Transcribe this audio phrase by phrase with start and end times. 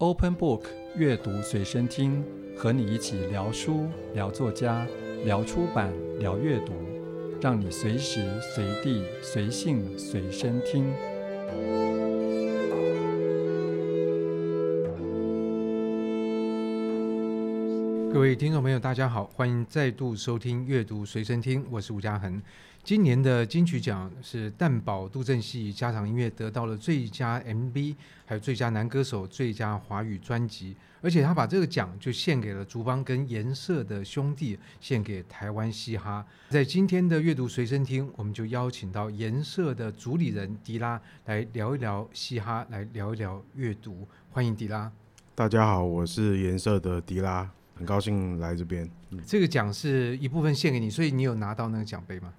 [0.00, 0.62] Open Book
[0.94, 2.24] 阅读随身听，
[2.56, 4.86] 和你一起聊书、聊作家、
[5.24, 6.72] 聊出版、聊阅读，
[7.40, 10.86] 让你随时随地、随性随身听。
[18.10, 22.40] 各位听众朋友，大家好，欢迎再度收听《阅读随身听》，我是吴家恒。
[22.82, 27.94] 今年的金曲奖是蛋堡杜振熙家常音乐得到了最佳 MV，
[28.24, 36.24] 还有最佳男歌手、最佳华语专辑，而且他把这个奖就献给了竹邦跟颜色的兄弟，献给台湾嘻哈。
[36.48, 44.08] 在今天的阅读随身听，我们就邀请到颜色的主理人迪拉来聊一聊嘻哈，来聊一聊阅读。
[44.30, 44.90] 欢迎迪拉。
[45.34, 47.48] 大家好，我是颜色的迪拉，
[47.78, 48.88] 很高兴来这边。
[49.24, 52.34] 这个奖是一部分献给你，所以你有拿到那个奖杯吗？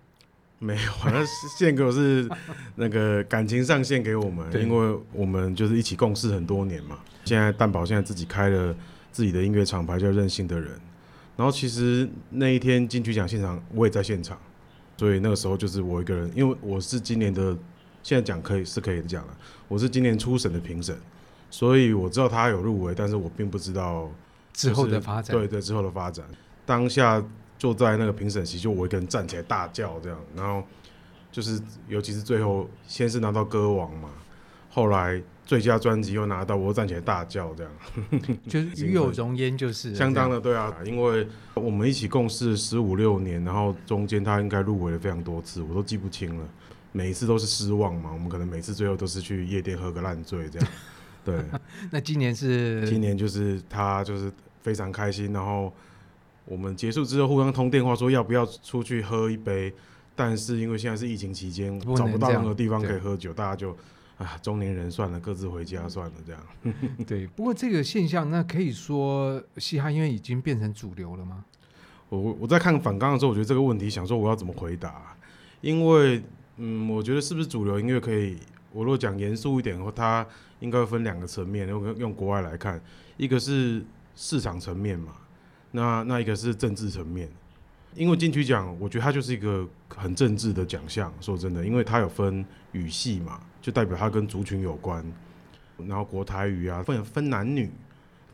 [0.59, 1.26] 没有，那
[1.58, 2.30] 献给我是
[2.76, 7.00] 那个感情上献给我们，因为我们就是一起共事很多年嘛。
[7.23, 8.76] 现在蛋宝现在自己开了
[9.10, 10.72] 自己的音乐厂牌叫任性的人，
[11.38, 14.38] 然后其实那一天金曲奖现场我也在现场，
[14.98, 17.58] 所以那个时候就是我一个人，因为我是今年的
[18.04, 19.38] 现在讲可以是可以讲了，
[19.70, 20.98] 我是今年初审的评审，
[21.50, 24.12] 所以我知道他有入围，但是我并不知道
[24.68, 26.26] 之后的发展，对对之后的发展，
[26.66, 27.24] 当下。
[27.60, 30.64] 坐在那个评审席，就我一个人站起来大叫这样，然后
[31.30, 34.08] 就是尤其是最后，先是拿到歌王嘛，
[34.70, 37.72] 后来最佳专辑又拿到，我又站起来大叫这样，
[38.48, 46.48] 就是与有荣焉，就是相当的对啊，因为我们一起共事十五六年，然后中间他应该入围了非常多次，我都记不清了，
[46.94, 50.70] 每一次都是失望嘛，我们可能每次最后都是去夜店喝个烂醉这样，
[51.26, 51.36] 对。
[51.92, 52.88] 那今年是？
[52.88, 55.72] 今年就是他就是非常开心，然后。
[56.46, 59.72] 我们结束之后互相通电话，说要不要出去喝一杯，
[60.16, 63.70] 但是因为现在是疫情期间，找不到任何地方可以喝酒，大家就
[64.17, 66.42] 啊，中年人算了，各自回家算了，这样。
[67.06, 71.45] 对，不过这个现象，那可以说嘻哈音乐已经变成主流了吗？
[72.10, 75.16] 我我在看反刚的时候，我觉得这个问题，想说我要怎么回答？
[75.62, 76.23] 因为
[76.58, 78.39] 嗯，我觉得是不是主流音乐可以，
[78.72, 80.26] 我如果讲严肃一点的话，它
[80.62, 82.82] 应该分两个层面，用用国外来看，
[83.17, 83.83] 一个是
[84.22, 85.14] 市场层面嘛。
[85.72, 87.30] 那那一个是政治层面，
[87.96, 91.14] 因为金曲奖，我觉得它就是一个很政治的奖项。
[91.22, 95.06] 说真的，因为它有分语系嘛，就代表它跟族群有关。
[95.88, 97.72] 然后国台语啊，分分男女，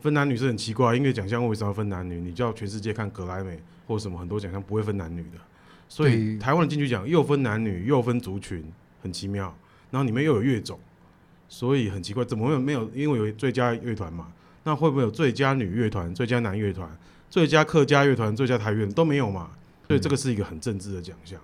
[0.00, 2.20] 分男女是很奇怪，音乐奖项为什么要分男女？
[2.20, 5.38] 你叫全世界看格莱美或者什么很多奖项不会分男女的，
[5.88, 8.64] 所以台湾的金曲奖又分男女又分族群，
[9.00, 9.56] 很奇妙。
[9.90, 10.80] 然后里面又有乐种，
[11.48, 12.90] 所以很奇怪，怎么会没有？
[12.92, 14.32] 因为有最佳乐团嘛，
[14.66, 16.90] 那会不会有最佳女乐团、最佳男乐团？
[17.30, 19.50] 最佳客家乐团、最佳台乐都没有嘛，
[19.86, 21.38] 所以这个是一个很政治的奖项，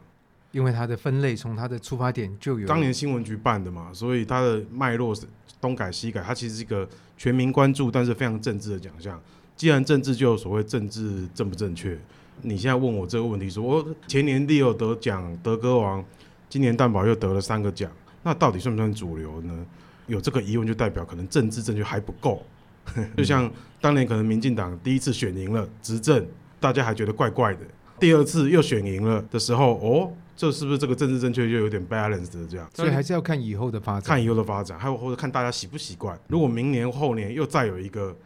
[0.50, 2.66] 因为它的分类从它的出发点就有。
[2.66, 5.24] 当年新闻局办的嘛，所以它的脉络是
[5.60, 9.20] 东改西改，它其实是一个全民关注，但是非常政治的奖项。
[9.54, 11.96] 既然政治，就有所谓政治正不正确？
[12.40, 16.04] 你现在问我这个问题，说我前年 Leo 得奖得歌王，
[16.48, 17.88] 今年蛋堡又得了三个奖，
[18.24, 19.64] 那到底算不算主流呢？
[20.08, 22.44] 有这个疑问，就代表可能政治正确还不够。
[23.16, 23.50] 就像
[23.80, 26.26] 当年可能民进党第一次选赢了执政，
[26.60, 27.64] 大家还觉得怪怪的；
[27.98, 32.68] 第二次又选赢了的时候，哦，这是不是这个政治正确就有点 balance 的这样？
[32.74, 36.18] 所以还是要看以后的发展，看以后的发展，还有或者看大家习不习惯。
[36.28, 38.16] 如果明年后年又再有一个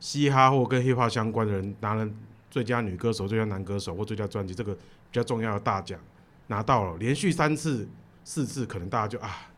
[0.00, 2.08] 嘻哈或跟 hip hop 相关的人拿了
[2.50, 4.80] 最佳女歌手、最佳男歌手或最佳专辑这个比
[5.12, 5.98] 较重要的大奖
[6.46, 7.88] 拿到了，连续三次、
[8.22, 9.48] 四次，可能大家就啊。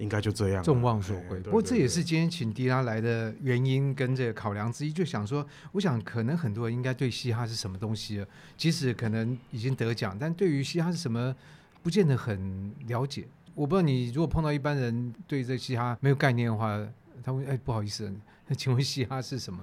[0.00, 1.38] 应该就这样，众望所归。
[1.40, 8.24] 不过这也是今天请迪拉来的原因跟这个考量之一，就想说，我想可能很多人应该对嘻哈是什么东西，
[8.56, 11.36] 即使可能已经得奖，但对于嘻哈是什么，
[11.82, 13.28] 不见得很了解。
[13.54, 16.82] 我不知道你如果碰到一般人对这嘻哈没有概念的话，
[17.22, 18.10] 他会哎不好意思，
[18.48, 19.60] 那请问嘻哈是什么？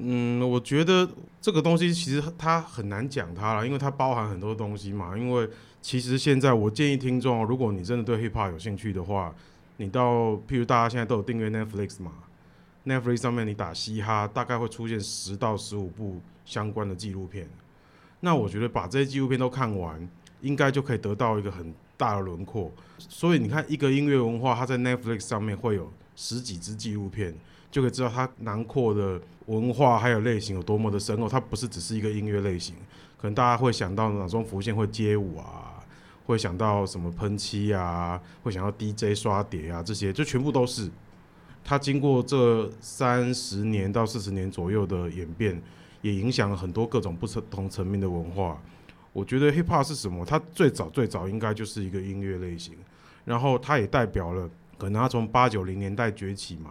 [0.00, 1.08] 嗯，我觉得
[1.40, 5.48] 这个东西其实它很难讲它了，因为它包含很多东西嘛，因为。
[5.80, 9.32] 其实现在我建议听众，如果你真的对 hip hop 有兴趣的话，
[9.76, 12.10] 你到譬如大家现在都有订阅 Netflix 嘛
[12.84, 17.48] ，Netflix 上面你打嘻哈，大概会出现十到十五部相关的纪录片。
[18.20, 20.06] 那我觉得把这些纪录片都看完，
[20.40, 22.72] 应该就可以得到一个很大的轮廓。
[22.98, 27.32] 所以你看，一个音乐文化，它在 Netflix 上面会有十几支纪录片，
[27.70, 31.28] 就可以知道它囊括的文化还有类型有多么的深厚。
[31.28, 32.74] 它不是只是一个音乐类型。
[33.16, 35.84] 可能大家会想到脑中浮现会街舞啊，
[36.24, 40.88] 会想到什么喷漆啊，会想到 DJ 刷碟啊，这些就全部都是。
[41.64, 45.60] 它经过这三十年到四十年左右的演变，
[46.00, 48.58] 也影响了很多各种不同层面的文化。
[49.12, 50.24] 我觉得 hip hop 是什么？
[50.24, 52.74] 它最早最早应该就是一个音乐类型，
[53.24, 54.48] 然后它也代表了
[54.78, 56.70] 可能它从八九零年代崛起嘛，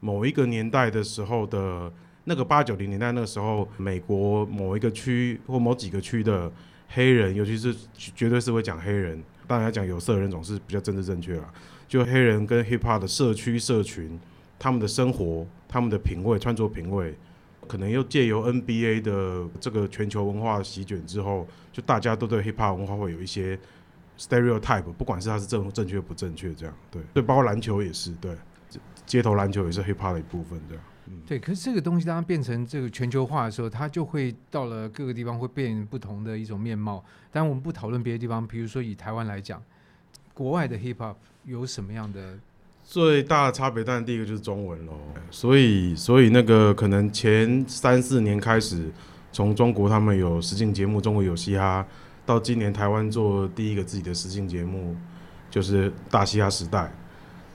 [0.00, 1.92] 某一个年代的时候的
[2.24, 6.50] 那个八九零年代那个时候，美国某一个区或某几个区的
[6.88, 11.52] 黑人，尤其是绝对是会讲黑人，当然要讲有色人种是比较政治正确了。
[11.86, 14.20] 就黑人跟 hip hop 的社区社群，
[14.58, 17.14] 他们的生活、他们的品味、穿着品味，
[17.66, 23.58] 可能又借由 NBA 的这个全球文化席卷之后，就大家都对 hip hop 文化会有一些
[24.18, 28.32] stereotype，不管是它是正正确不正确，这样对，对，包括篮球也是，对，
[29.08, 30.84] 街头篮球也是 hip hop 的一部分，这样。
[31.08, 37.04] 嗯、对，可是这个东西当它变成这个全球化的时候，它就会到了各个地方会变不同的一种面貌。
[37.32, 39.60] 当然，我们不讨论别的地方，比如说以台湾来讲。
[40.34, 41.16] 国外的 hip hop
[41.46, 42.38] 有什么样的
[42.84, 43.82] 最大的差别？
[43.82, 44.92] 当然第一个就是中文喽。
[45.32, 48.88] 所以，所以那个可能前三四年开始，
[49.32, 51.84] 从中国他们有实境节目《中国有嘻哈》，
[52.24, 54.94] 到今年台湾做第一个自己的实境节目，
[55.50, 56.84] 就是《大嘻哈时代》，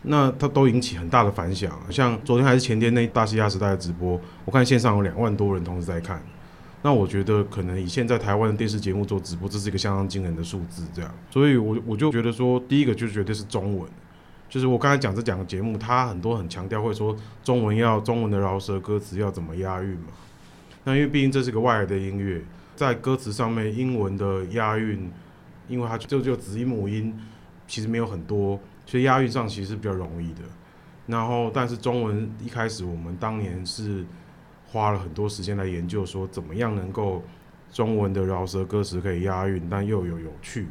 [0.04, 1.78] 那它都引起很大的反响。
[1.90, 6.22] 像昨天还是前天那《大西亚时代》的直播，我看线上有两万多人同时在看。
[6.86, 13.90] 那我觉得可能以现在台湾的电视节目做直播，这是一个相当惊人的数字，这样，所以我我就觉得说，第一个就绝对是中文，
[14.50, 20.08] 就是我刚才讲这两个节目，它很多很强调会说中文要中文的饶舌歌词要怎么押韵嘛。
[20.84, 22.42] 那因为毕竟这是个外来的音乐，
[22.76, 25.10] 在歌词上面英文的押韵，
[25.70, 27.18] 因为它就就子音母音
[27.66, 30.42] 其实没有很多，所以押韵上其实是比较容易的。
[31.08, 34.06] 然后但是中文一开始我们当年是。
[34.66, 37.22] 花了很多时间来研究，说怎么样能够
[37.72, 40.66] 中文的饶舌歌词可以押韵，但又有有趣。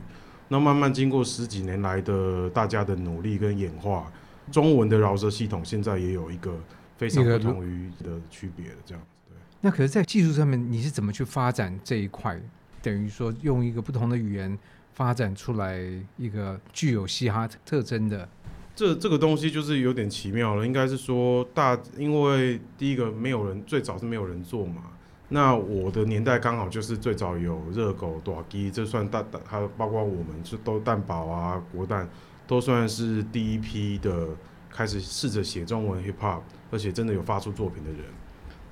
[0.48, 4.10] 那慢慢经过十几年来的大家的努力跟演化，
[4.50, 6.58] 中文的饶舌系统现在也有一个
[6.96, 9.08] 非常不同于的区别的这样子。
[9.28, 9.36] 对。
[9.60, 12.36] 那可是，在技术上面，你是怎么去发展这一块？
[12.82, 14.58] 等于说，用一个不同的语言
[14.94, 15.80] 发展出来
[16.16, 18.28] 一个具有嘻哈特征的。
[18.74, 24.84] 这这个东西就是有点奇妙了，应该是说大，因为第一个没有人，最早是没有人做嘛。
[25.28, 32.08] 那我的年代刚好就是最早有热狗、大支，这算大大，还有包括我们是都蛋堡啊、国蛋，
[32.46, 34.28] 都算是第一批的
[34.70, 36.40] 开始试着写中文 hip hop，
[36.70, 38.00] 而且真的有发出作品的人。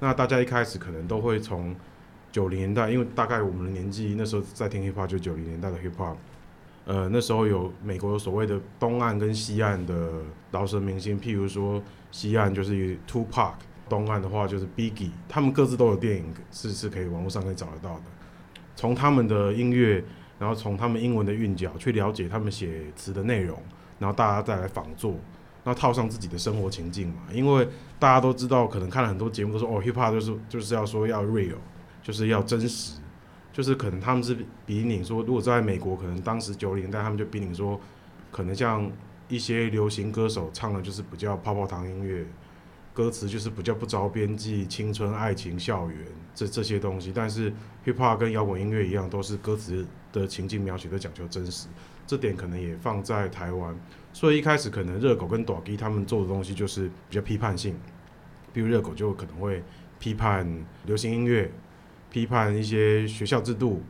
[0.01, 1.75] 那大家一开始可能都会从
[2.33, 6.17] 九零年代，因为大概我们的年纪那时候在听 hip hop 就九零年代的 hip hop。
[6.87, 10.11] 呃，那时候有美国有所谓的东岸跟西岸的
[10.51, 11.81] 饶舌明星，譬如说
[12.11, 13.53] 西岸就是 Tupac，
[13.89, 18.03] 东岸的话就是 Biggie，他们各自都有电影是是可以网络上可以找得到的。
[18.75, 20.03] 从他们的音乐，
[20.39, 23.63] 然后从他们英文的韵脚去了解他们写词的内容，
[23.99, 25.15] 然后大家再来仿作，
[25.63, 27.21] 那套上自己的生活情境嘛。
[27.31, 27.69] 因为
[27.99, 31.57] 大家都知道，可能看了很多节目都说哦，Hip Hop 就是就是要说要 real，
[32.03, 32.99] 就是要真实。
[33.53, 37.79] 就是可能他们是比你说，如果在美国，可能当时九零代他们就比你说，
[38.31, 38.91] 可能像
[39.29, 42.25] 一些流行歌手唱的就是比较泡泡糖音乐，
[42.95, 45.99] 歌词就是比较不着边际，青春爱情 校园
[46.33, 47.13] 这这些东西。
[47.13, 47.51] 但是
[47.85, 51.67] hip hop 跟摇滚音乐一样，都是歌词的情境描写都讲究真实，
[52.07, 53.77] 这点可能也放在台湾。
[54.13, 57.75] 所以一开始可能热狗跟大支他们做的东西就是比较批判性，
[58.53, 59.63] 比如热狗就可能会
[59.99, 61.51] 批判流行音乐。
[62.11, 63.83] 批判一些学校制度，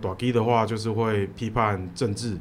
[0.00, 2.38] 大支的话就是会批判政治，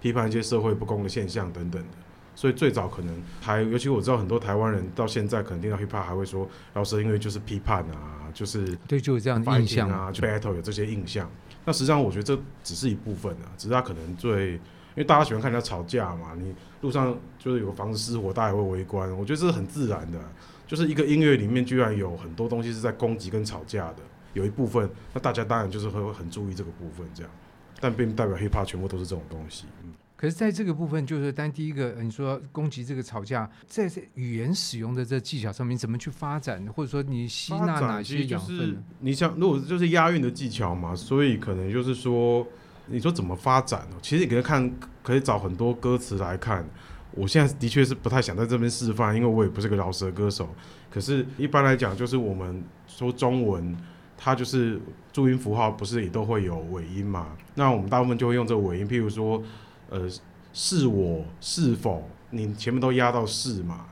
[0.00, 1.88] 批判一些社会不公的现象等等的。
[2.34, 11.30] 所以最早可能还，尤其我知道很多台湾人到现在可能听到 hip hop 还会说，饶舌音乐就是批判啊，就是对，就有这样的印象啊，就 battle 有这些印象。
[11.66, 14.60] 那实际上我觉得这只是一部分啊，只是他可能最，因
[14.96, 20.18] 为大家喜欢看人家吵架嘛，你路上就是有个房子失火，大家也会围观，我觉得这是很自然的，
[20.66, 23.96] 就是一个音乐里面居然有很多东西是在攻击跟吵架的。
[24.32, 27.32] 有一部分，那大家当然就是会很注意这个部分，这样，
[27.80, 29.64] 但并不代表 hip hop 全部都是这种东西。
[29.82, 38.82] 嗯，可是在这个部分，就是单第一个，你说攻击这个吵架，在这语言使用的这技巧上面，怎么去发展，或者说你吸纳哪些养分？
[39.00, 42.46] 你想，如果就是押韵的技巧嘛，所以可能就是说，
[42.86, 43.96] 你说怎么发展呢？
[44.02, 44.70] 其实你可以看，
[45.02, 46.64] 可以找很多歌词来看。
[47.12, 50.48] 我现在的确是不太想在这边示范，因为我也不是个饶舌歌手。
[50.88, 53.76] 可是，一般来讲，就是我们说中文。
[54.22, 54.78] 它就是
[55.14, 57.28] 注音符号，不是也都会有尾音嘛？
[57.54, 59.42] 那我们大部分就会用这个尾音，譬如说，
[59.88, 60.06] 呃，
[60.52, 63.86] 是我是否，你前面都压到是嘛？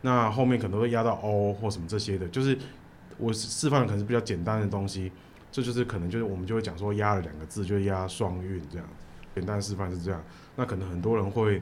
[0.00, 2.56] 那后面可能会压到哦或什么这些的，就是
[3.18, 5.12] 我示范的可能是比较简单的东西，
[5.52, 8.88] 这就是可能就是我们就会讲说压了两个字就压双韵这样，
[9.34, 10.24] 简单示范是这样。
[10.56, 11.60] 那可能很多人会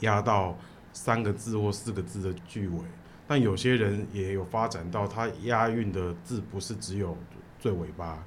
[0.00, 0.56] 压到
[0.92, 2.78] 三个字或四个字的句尾，
[3.26, 7.16] 但有些人也有发展到他押韵的字不是只有。
[7.60, 8.24] 最尾巴，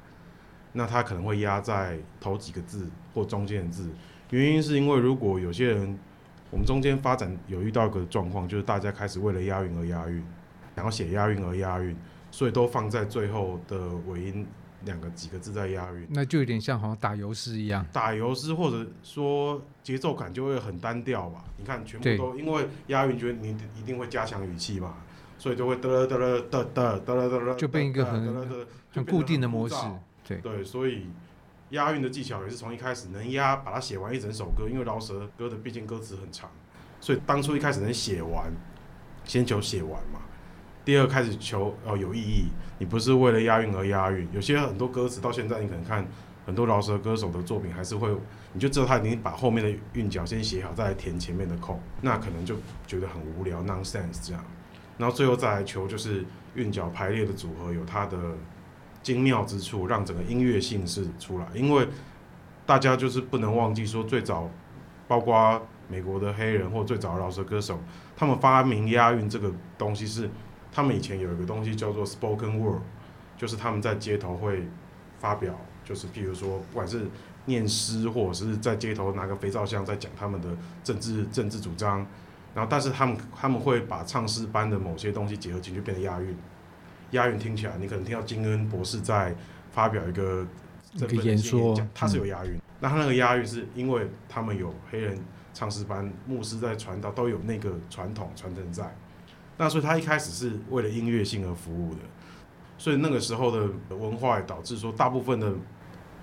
[0.72, 3.90] 那他可能会压在头几个字或中间的字，
[4.30, 6.00] 原因是因为如果有些人，
[6.52, 10.24] 我们中间发展有遇到一个状况，就是大家开始为了押韵而押韵，
[10.76, 11.98] 想要写押韵而押韵，
[12.30, 14.48] 所以都放在最后的尾音
[14.86, 16.08] 两个几个字在押韵。
[16.10, 21.44] 那就有点像好像打油诗一样，打油诗或者说节奏感就会很单调吧？
[21.58, 24.98] 你看全部都因为押韵，觉得你一定会加强语气嘛，
[25.44, 28.58] 所以就会哒哒哒哒哒哒哒哒哒，就变一个很
[28.94, 29.76] 很固定的模式。
[30.26, 31.08] 对对，所以
[31.72, 36.50] 押韵的技巧也是从一开始能押，把它写完一整首歌，因为饶舌歌的毕竟歌词很长，
[37.02, 38.50] 所以当初一开始能写完，
[39.26, 40.22] 先求写完嘛。
[40.86, 42.46] 第二开始求哦有意义，
[42.80, 44.26] 你不是为了押韵而押韵。
[44.32, 46.08] 有些很多歌词到现在你可能看
[46.46, 48.10] 很多饶舌歌手的作品，还是会
[48.54, 52.56] 你就知道他已经把后面的韵脚先写好，再来填前面的空，那可能就
[52.88, 54.42] 觉得很无聊 nonsense 这样。
[54.98, 58.18] 然后最后再来求就是韵脚排列的组合有它的。
[59.02, 61.46] 精妙之处，让整个音乐性是出来。
[61.54, 61.86] 因为
[62.66, 64.50] 大家就是不能忘记说，最早
[65.10, 67.78] 包括美国的黑人或最早的饶舌歌手，
[68.16, 70.30] 他们发明押韵这个东西是，
[70.72, 72.82] 他们以前有一个东西叫做 spoken word，
[73.36, 74.66] 就是他们在街头会
[75.20, 77.08] 发表，就是譬如说，不管是
[77.44, 80.48] 念诗或者是在街头拿个肥皂箱在讲他们的
[80.82, 82.08] 政治政治主张，
[82.54, 86.38] 然后但是他们他们会把唱诗班的某些东西结合进去，变成押韵。
[87.12, 89.36] 押韵听起来，你可能听到金恩博士在
[89.72, 90.46] 发表一个
[90.98, 92.54] 这个演说，他是有押韵。
[92.54, 95.20] 嗯、那他那个押韵是因为他们有黑人
[95.54, 98.96] 唱诗班、牧师在传道，都有那个传统传承在。
[99.58, 102.00] 那所以他一开始是为了音乐性而服务的。
[102.78, 105.54] 所以那个时候的文化也导致说，大部分的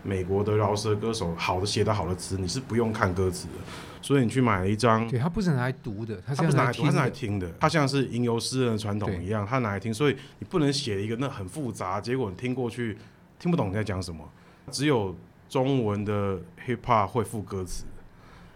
[0.02, 3.54] 美国的饶舌歌手，好的写的好的词，你是不用看歌词的。
[4.02, 9.92] 所以你去买了一张，对，他不是拿来读的，他是拿来听的，他是拿来听的，他像是吟游诗人的传统一样，他拿来听。
[9.92, 12.96] 所以你不能写一个那很复杂，结果你听过去
[13.38, 14.26] 听不懂你在讲什么。
[14.70, 15.14] 只有
[15.48, 17.84] 中文的 hip hop 会附歌词，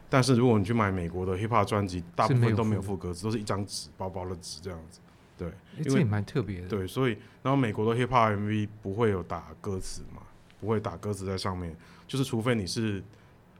[0.09, 5.01] 但是如果你去买美国的 hip hop 专辑，大部分都没有附歌词，都是一张纸，薄薄的纸这样子。
[5.37, 5.53] 对，
[5.85, 6.69] 因为蛮特别的。
[6.69, 10.23] 对，所以然后美国的 hip hop MV 不会有打歌词嘛，
[10.59, 13.05] 不会打歌词在上面，就是除非你是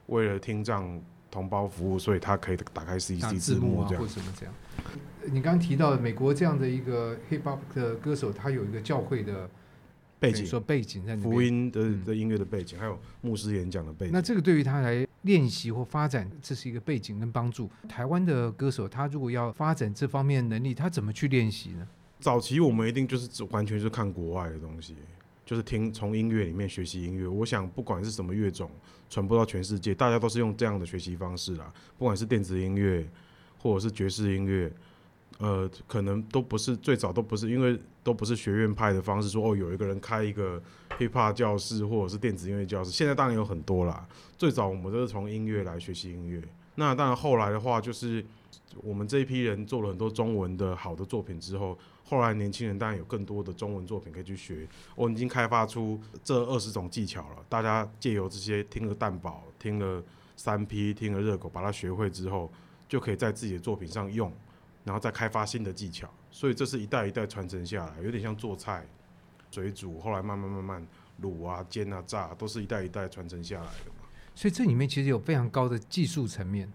[0.07, 0.99] 为了听障。
[1.35, 4.55] 同胞服务，所以他可以打开 C C 字幕啊，或者什么这样。
[5.25, 9.49] 你刚刚提到美国这样的一个 hip hop 的歌手，他有一个教会的
[10.17, 14.13] 背景，说背景在福音的的音乐的背景，还有牧师演讲的背景。
[14.13, 17.69] 那这个对于他来练习或发展，这是一个背景跟帮助。
[17.89, 21.85] 台湾的歌手，他如果要发展这方面能力，他怎么去练习呢？
[22.21, 24.95] 早期我们一定就是完全是看国外的东西。
[25.45, 28.69] 就是听从音乐里面学习音乐，我想不管是什么乐种，
[29.09, 31.71] 传播到全世界，大家都是用这样的学习方式啦。
[31.99, 33.07] 不管是电子音乐，
[33.59, 34.73] 或者是爵士音乐，
[35.37, 40.59] 呃，可能都不是最早都不是，因为都不是学院派的方式，说哦有一个人开一个
[40.97, 42.89] hiphop 教室，或者是电子音乐教室。
[42.89, 44.07] 现在当然有很多啦，
[44.39, 46.41] 最早我们都是从音乐来学习音乐。
[46.73, 48.25] 那当然后来的话，就是
[48.77, 51.77] 我们这一批人做了很多中文的好的作品之后。
[52.07, 57.37] 后来年轻人当然有更多的中文作品可以去学，我已经开发出这二十种技巧了。
[57.49, 60.03] 大家借由这些听了蛋堡、听了
[60.35, 62.51] 三 P、听了热狗，把它学会之后，
[62.87, 64.31] 就可以在自己的作品上用，
[64.83, 66.07] 然后再开发新的技巧。
[66.29, 68.85] 所以这是一代一代传承下来，有点像做菜、
[69.49, 70.87] 水煮，后来慢慢慢慢
[71.23, 74.07] 卤啊、煎啊、炸，都是一代一代传承下来的嘛。
[74.35, 76.71] 所以这里面其实有非常高的技术层面，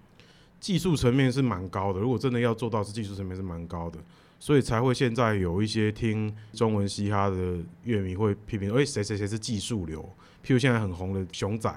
[0.58, 2.00] 技术层面是蛮高的。
[2.00, 4.00] 如果真的要做到，是技术层面是蛮高的。
[4.40, 10.02] 所以才会现在有一些听中文嘻哈的乐迷会批评，哎，谁谁谁是技术流？
[10.44, 11.72] 譬如现在很红的熊仔，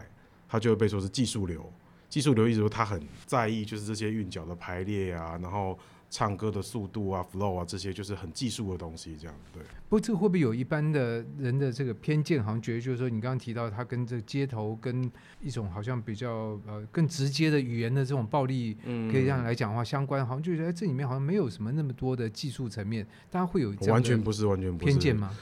[0.49, 1.71] 他就会被说是技术流。
[2.09, 5.77] 技术流意思说他很在意，就是这些韵脚的排列啊，然后。
[6.13, 9.63] 唱歌的速度啊，flow 啊，这些就是很技术的东西，这样对。
[9.63, 25.35] 不过这个会不会有一般的人的这个偏见，好像觉得就是说，你刚刚提到他跟这个街头跟一种好像比较呃更直接的语言的这种暴力，嗯可以这样来讲的话相关，好像就觉得这里面好像没有什么那么多的技术层面，大家会有完全不是完全不是偏见吗？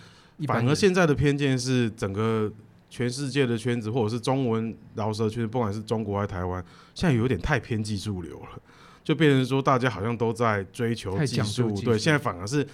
[0.47, 2.49] 反而现在的偏见是整个
[2.89, 6.63] 全世界的圈子，或者是中文饶舌圈，不管是中国还是台湾，
[6.95, 8.61] 现在有点太偏技术流了。
[9.03, 12.65] 就变成说，大家好像都在追求技术，对，现在反而是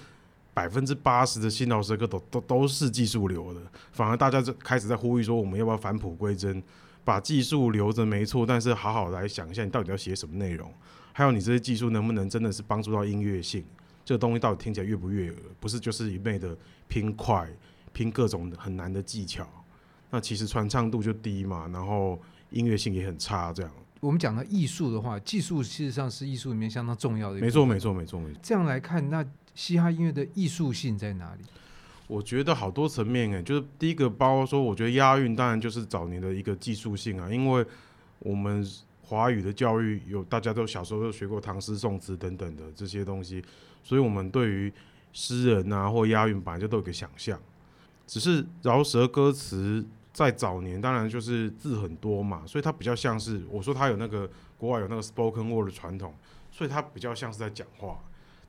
[0.53, 6.61] 百分之八十的新老师课都都都是技术流的，反而大家就开始在呼吁说，我们要不要返璞归真，
[7.05, 10.71] 把技术留着没错，但是好好来想一下，你到底要写什么内容，
[11.13, 13.63] 还有你这些技术能不能真的是帮助到音乐性，
[14.03, 16.57] 这个东西到底听起来悦不悦耳，不是就是一昧的
[16.87, 17.47] 拼快，
[17.93, 19.47] 拼各种很难的技巧，
[20.09, 22.19] 那其实传唱度就低嘛，然后
[22.49, 23.71] 音乐性也很差，这样。
[23.99, 27.39] 我们讲到艺术的话，技术事实上是艺术里面相当重要的。
[27.39, 28.39] 没错，没错，没错，没错。
[28.43, 29.25] 这样来看，那
[29.55, 31.43] 嘻哈音乐的艺术性在哪里？
[32.07, 37.65] 我觉得好多层面诶，就是第一个，包括说，我觉得押韵当然就是早年的一个技术性啊，因为
[38.19, 38.65] 我们
[39.01, 43.43] 华语的教育有大家都小时候都学过唐诗宋词等等的这些东西，
[43.83, 44.71] 所以我们对于
[45.11, 47.37] 诗人啊或押韵，本来就都有个想象。
[48.05, 49.85] 只是饶舌歌词
[50.17, 56.11] 在早年当然就是字很多嘛，所以它比较像是我说它有那个国外有那个 spoken word 的传统，
[56.49, 57.99] 所以它比较像是在讲话。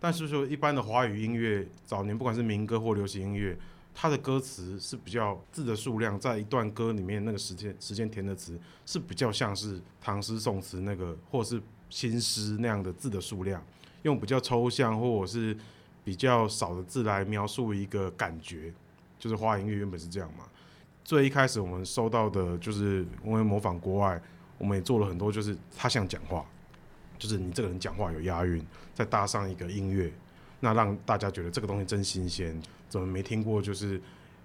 [0.00, 3.54] 但是说一般的华语音乐，早年不管是民歌或流行音乐，
[3.94, 11.60] 它的歌词是比较字的数量，在一段歌里面那个时间时间填的词是比较像是唐诗宋词那个或是
[11.90, 13.62] 新诗那样的字的数量，
[14.04, 15.54] 用比较抽象或者是
[16.02, 18.72] 比较少的字来描述一个感觉，
[19.18, 20.44] 就是华语音乐原本是这样嘛。
[21.08, 24.20] 最一开始我们收到的就是因为模仿国外，
[24.58, 26.44] 我们也做了很多，就是他像讲话，
[27.18, 28.62] 就是你这个人讲话有押韵，
[28.92, 30.12] 再搭上一个音乐。
[30.60, 32.54] 那让大家觉得这个东西真新鲜，
[32.90, 33.62] 怎么没听过？
[33.62, 33.98] 就是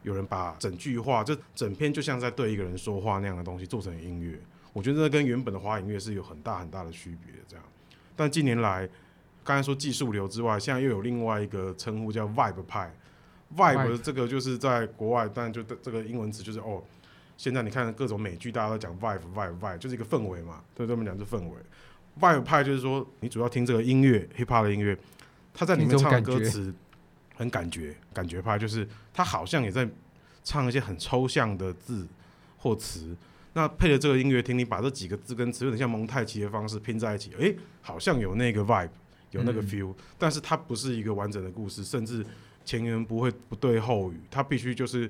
[0.03, 4.39] 有人把整句话，就整篇就像在对一个人说话那样的东西做成音乐，
[4.72, 7.34] 我觉得这跟原本的华语音乐是有很大很大的区别。
[7.46, 7.65] 这样，
[8.15, 8.88] 但近年来，
[9.43, 12.89] 刚才说技术流之外，现在又有另外一个称呼叫 Vibe 派。
[13.55, 16.83] Vibe 这个就是在国外，但就这个英文词就是哦，
[17.38, 20.63] 现在你看各种美剧，大家都讲 Vibe，Vibe，Vibe，就是一个氛围嘛。
[20.74, 21.57] 对他们讲是氛围。
[22.19, 24.98] Vibe 派就是说，你主要听这个音乐，Hip Hop 的音乐。
[25.53, 26.74] 他在里面唱的歌词
[27.36, 29.88] 很感觉，感觉派就是他好像也在
[30.43, 32.07] 唱一些很抽象的字
[32.57, 33.15] 或词，
[33.53, 38.89] 那配着这个音乐听，你把这几个字跟词有点像蒙太奇的方式拼在一起，诶、欸，好像有那个 vibe，
[39.29, 42.25] 有那个 feel，、嗯、但是它不是一个完整的故事，甚至
[42.65, 45.10] 前言不会不对后语，它必须就是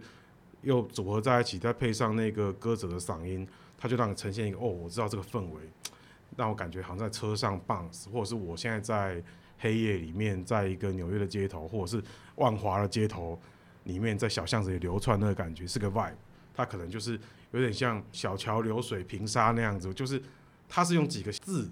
[0.62, 5.62] 又组合在一起，再配上那个歌者的嗓音，它就让你呈现一个哦，我知道这个氛围，
[6.38, 9.24] 让我感觉好像在车上 bounce，或者是我现在在。
[9.60, 12.04] 黑夜里面，在一个纽约的街头，或者是
[12.36, 13.40] 万华的街头
[13.86, 16.16] 里面，在小巷子里流窜，那个感觉是个 vibe。
[16.54, 17.18] 它可能就是
[17.52, 20.22] 有点像小桥流水、平沙那样子，就是
[20.68, 21.70] 它是用几个字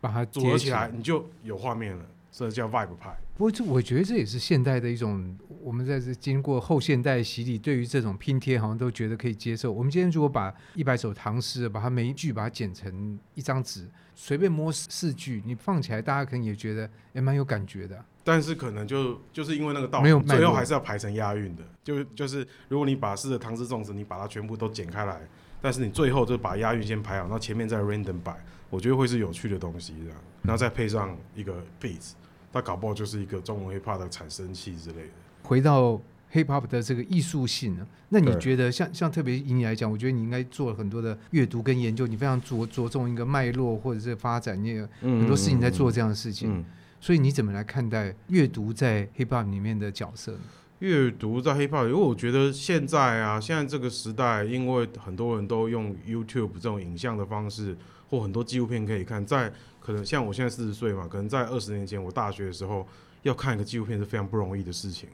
[0.00, 2.06] 把它组合起来，你就有画面了。
[2.32, 3.14] 这叫 vibe 派。
[3.36, 9.72] 不过这我觉得这也是现代的一种，我们在这经过后现代洗礼，对于这种拼贴好像都觉得可以接受。
[9.72, 18.04] 我们今天如果把一百首唐诗，把它每一句把它剪成一张纸，随便摸四句，你放起来，大家可能也觉得也蛮有感觉的。
[18.22, 21.62] 但是可能就就是因为那个道理，最后还是要排成押韵的。
[21.82, 25.20] 就就是如果你把诗的唐诗宋词，你把它全部都剪开来，
[25.60, 28.38] 但是你最后就把押韵先排好，然后前面再 random 摆，
[28.70, 32.12] 我觉得会是有趣的东西这样，然后再配上一个 beats。
[32.54, 35.08] 他搞不好就是一个中文 hip hop 的产生器之类的。
[35.42, 36.00] 回到
[36.32, 46.48] hip hop 的这个艺术性呢，那你觉得像像特别以你来讲，我觉得你应该做了很多的阅读跟研究，你非常着着重一个脉络或者是发展，你有很多事情在做这样的事情。
[46.48, 46.64] 嗯嗯嗯、
[47.00, 50.40] 所以你怎么来看待阅读在 hip hop 里面的角色呢？
[50.78, 57.76] 阅读在 hip hop，因为我觉得现在啊，现在这个时代，因为很多人都用 YouTube 这种影像的方式，
[58.10, 59.52] 或很多纪录片可以看，在
[59.84, 62.86] 可能像我现在四十岁嘛，可能在二十年前我大学的时候
[63.22, 65.08] 要看一个纪录片是非常不容易的事情，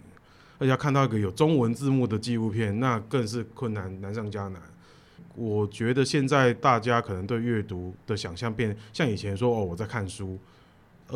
[0.59, 4.63] 而且要看到一个有中文字幕的纪录片，那更是困难难上加难。
[5.35, 10.39] 我觉得现在大家可能对阅读的想象变像以前说哦，我在看书，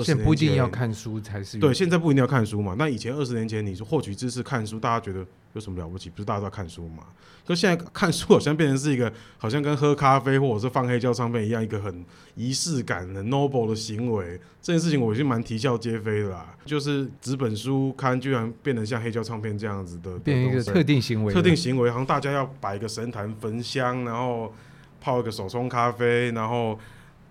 [0.02, 2.74] 现在不一定要看书才是对，现在不一定要看书嘛。
[2.78, 6.10] 那以前二十年前你说获取知识看书，大家觉得有什么了不起？
[6.10, 7.04] 不是大家都在看书嘛？
[7.46, 14.40] 可现在看书好像变成是一个，好像跟喝咖啡或者是放黑胶唱片一样，一个很仪式感、很 noble 的行为。
[14.60, 16.54] 这件事情我已经蛮啼笑皆非的啦。
[16.64, 21.32] 就是纸本书看居然变得像黑胶唱片这样子的，变成一个特定行为。
[21.32, 24.52] 特定行为，好像大家要摆一个神坛焚香，然后
[25.00, 26.78] 泡一个手冲咖啡，然后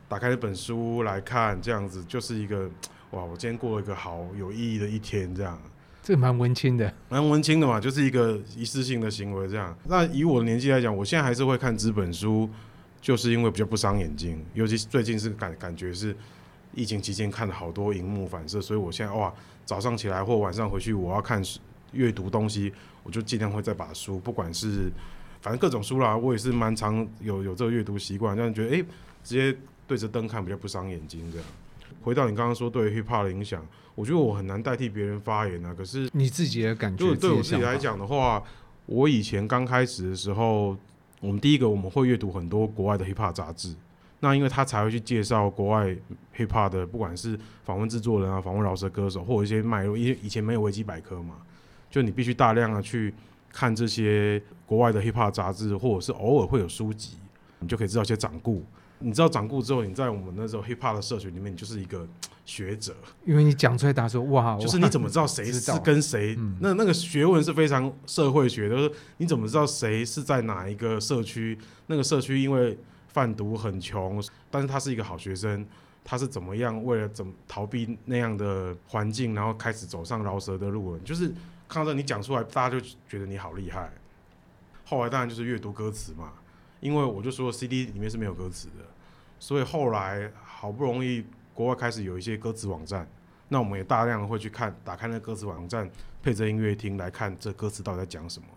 [0.07, 2.69] 打开一本书来看，这样子就是一个。
[3.11, 3.23] 哇！
[3.23, 5.61] 我今天过了一个好有意义的一天，这样，
[6.03, 9.73] 这蛮文青的，蛮文青的嘛，就是一个一次性的行为，这样。
[9.85, 12.49] 那以我的年纪来讲，我现在还是会看纸本书，
[12.99, 16.13] 就是因为比较不伤眼睛，尤其最近是感感觉是
[16.73, 19.33] 疫情期间看了好多荧幕反射，所以我现在哇，
[19.65, 21.41] 早上起来或晚上回去，我要看
[21.93, 24.91] 阅读东西，我就尽量会再把书，不管是
[25.41, 28.83] 反正各种书啦，我也是蛮常有有这个阅读习惯，让人觉得哎、
[29.23, 31.47] 直接对着灯看比较不伤眼睛这样。
[32.03, 35.73] 回到你刚刚说对 hip hop 的影响，我觉得我很难代替别人发言啊。
[35.73, 38.43] 可是你自己的感觉，就对我自己来讲的话，
[38.85, 40.77] 我以前刚开始的时候，
[41.21, 43.73] 我们第一个我们会阅读很多国外的 hip hop 杂志，
[44.19, 45.87] 那因为他才会去介绍国外
[46.35, 51.35] hip hop 的，不管是访问制作人啊，访问饶舌歌手，或者一些脉络，因为以前没有维基百科嘛，
[51.89, 53.13] 就你必须大量的去
[53.51, 57.17] 看这些国外的 hip hop 杂志，或者是偶尔会有书籍，
[57.63, 58.63] 你就可以知道一些掌故。
[58.99, 62.07] 你知道掌故之后，你在我们那时候 hip hop 的社群里面，你就是一个
[62.45, 62.95] 学者，
[63.25, 66.35] 因为你讲出来，大家说哇，就是你怎么知道 谁是跟谁？
[66.37, 71.57] 嗯、那那个学问是非常社会学的，就是你怎么知道谁是在哪一个社区？
[71.87, 72.77] 那个社区因为
[73.09, 75.65] 贩毒很穷，但是他是一个好学生，
[76.05, 80.99] 他是怎么样为了怎么逃避那样的环境，然后开始走上饶舌的路了。
[80.99, 81.27] 就是
[81.67, 83.91] 看到这你讲出来，大家就觉得你好厉害。
[84.85, 86.31] 后来当然就是阅读歌词嘛，
[86.83, 88.83] 因为我就说 CD 里面是没有歌词的，
[89.39, 93.07] 所以后来好不容易国外开始有一些歌词网站，
[93.47, 95.89] 那我们也大量的会去看，打开那个歌词网站，
[96.21, 98.47] 配着音乐听来看这歌词到底在讲什么。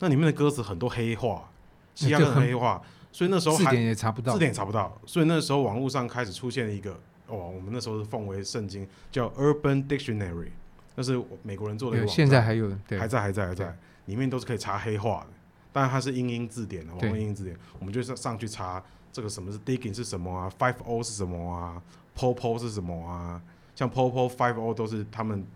[0.00, 1.48] 那里面的歌词很多黑话，
[1.94, 6.90] 西洋的黑话，所以那时候字典也查不到，字典也查不到，所以那时候网络上开始出现了一个，
[7.28, 10.50] 哦，我们那时候是奉为圣经，叫 Urban Dictionary，
[10.96, 15.35] 那是美国人做的一个网站，现在还有，对，还在还在还在，里面都是可以查黑话的。
[15.76, 21.82] 当然它是英英字典的，网络英英字典，我们就上上去查这个什么是 digging 是什么啊，five o 是什么啊
[22.16, 23.38] ，popo 是什么啊，
[23.74, 25.46] 像 popo five o 都是他们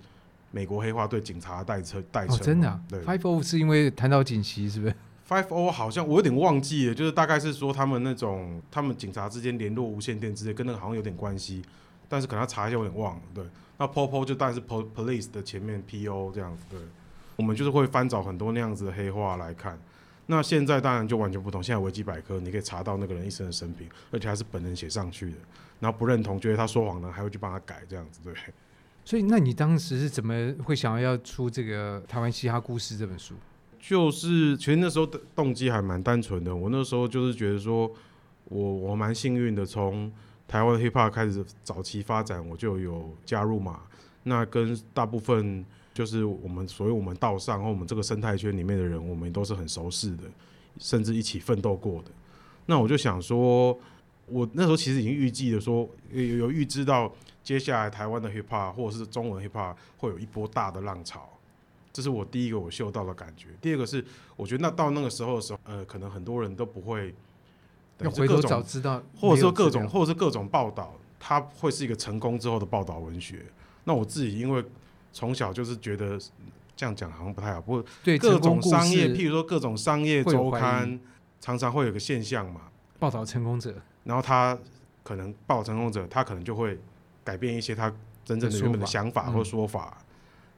[0.51, 2.37] 美国黑化对警察代称代称。
[2.37, 2.79] 哦，真的啊？
[2.87, 4.95] 对，five o 是因为谈到警旗是不是
[5.27, 11.63] ？five o 好像我有点忘记了，就是大概是说他们那种他们警察之间联络无线电之类，跟那个好像有点关系，
[12.11, 13.23] 但是可能要查一下，我有点忘了。
[13.35, 13.43] 对，
[13.79, 16.65] 那 popo 就当然是 police 的前面 po 这样子。
[16.69, 16.79] 对，
[17.37, 19.79] 我们就是会翻找很多那样子的黑话来看。
[20.31, 21.61] 那现在当然就完全不同。
[21.61, 25.37] 现在维基百科你可以查到那个人一生的生平，而且还是本人写上去的。
[25.81, 28.33] 然后不认同，觉得他说谎呢，还会去帮他改这样子，对。
[29.05, 33.35] 所以，那你当时是怎么会想要要出这个《台湾嘻哈故事》这本书？
[33.81, 36.55] 就是其实那时候的动机还蛮单纯的。
[36.55, 37.91] 我那时候就是觉得说，
[38.45, 40.13] 我我蛮幸运的，从
[40.47, 43.81] 台湾 hip hop 开始早期发展，我就有加入嘛。
[44.23, 45.67] 那跟大部分。
[46.01, 50.23] 就是我们所谓我们道上或我们这个生态圈里面的人，我们都是很熟识的，
[50.79, 52.11] 甚至一起奋斗过的。
[52.65, 53.79] 那我就想说，
[54.25, 57.13] 我那时候其实已经预计了说，有有预知到
[57.45, 61.29] 接下来台湾的 hip hop 或者是中文 hip hop 会有一波大的浪潮，
[61.93, 63.49] 这是我第一个我嗅到的感觉。
[63.61, 64.03] 第二个是，
[64.37, 67.15] 我觉得那到那个时候的时候，呃，可能很多人都不会
[67.99, 73.45] 要回头早知道，或者说各种，或者是各种报道，它会是一个成功之后的报道文学。
[73.85, 74.65] 那我自己因为。
[75.13, 76.19] 从小就是觉得
[76.77, 77.85] 这样讲好像不太好，不过
[78.19, 80.99] 各种商业，譬如说各种商业周刊，
[81.41, 82.63] 常常会有个现象嘛，
[82.99, 84.57] 报道成功者，然后他
[85.03, 86.79] 可能报道成功者，他可能就会
[87.23, 87.93] 改变一些他
[88.25, 89.99] 真正的原本的想法或说法。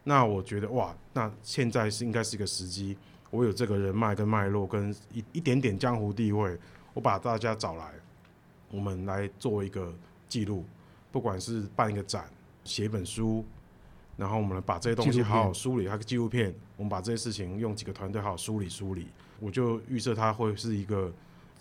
[0.05, 2.97] 那我觉得哇，那现在是应该是一个时机，
[3.31, 6.59] 我有这个人脉跟脉络跟一一点点江湖地位，
[6.93, 7.93] 我把大家找来，
[8.71, 9.93] 我们来做一个
[10.29, 10.65] 记录，
[11.11, 12.29] 不管是办一个展，
[12.65, 13.45] 写一本书。
[14.17, 19.09] 然后我们来把这些东西好好梳理，它个纪录片，我们把这些事情用几个团队好好梳理梳理。
[19.41, 21.13] 我就预测它会是一个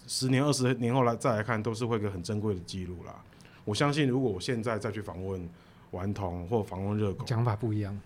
[0.08, 3.16] 十年、二十年后来再来看，都是会一个很珍贵的记录啦。
[3.64, 5.50] 我相信，如果我现在再去访问
[5.92, 8.00] 顽童或访问热狗，讲法不一样。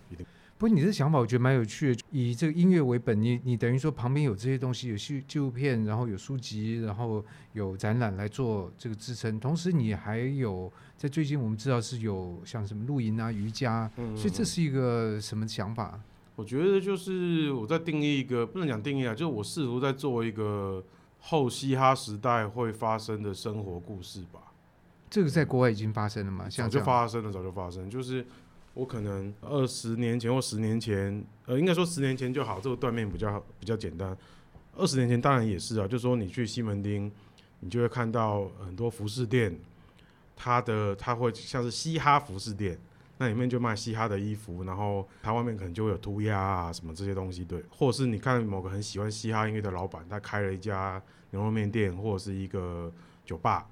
[0.58, 16.00] 不过你这想法我觉得蛮有趣的，以这个音乐为本，你你等于说旁边有这些东西，有纪纪录片，然后有书籍，然后有展览来做这个支撑，同时你还有在最近我们知道是有像什么露营啊、瑜伽，嗯，所以这是一个什么想法？
[16.36, 20.82] 我觉得就是我在定义一个，不能讲定义啊，就是我试图在做一个
[21.18, 24.40] 后嘻哈时代会发生的生活故事吧。
[25.10, 26.48] 这个在国外已经发生了吗？
[26.48, 28.24] 早就发生了，早就发生，就是。
[28.76, 34.14] 我可能二十年前或十年前，呃，应该说十年前就好，这个断面比较比较简单。
[34.76, 37.10] 二十年前当然也是啊，就是说你去西门町，
[37.60, 39.58] 你就会看到很多服饰店，
[40.36, 42.78] 它的它会像是嘻哈服饰店，
[43.16, 47.64] 那里面就卖嘻哈的衣服，然后它外面可能就会有涂鸦啊什么这些东西，对。
[47.70, 52.92] 或者是你看某个很喜欢嘻哈音乐的老板，他开了一家牛肉面店或者是一个
[53.24, 53.66] 酒吧，